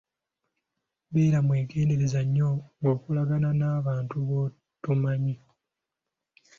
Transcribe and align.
Beera 1.11 1.39
mwegendereza 1.45 2.21
nnyo 2.25 2.49
ng'okolagana 2.79 3.49
n'abantu 3.59 4.15
b'otomanyi. 4.27 5.35